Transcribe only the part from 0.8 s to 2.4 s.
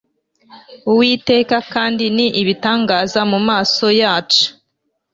uwiteka kandi ni